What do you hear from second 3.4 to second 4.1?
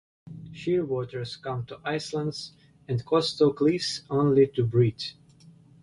cliffs